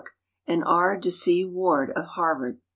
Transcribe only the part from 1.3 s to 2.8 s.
Ward, of Harvard.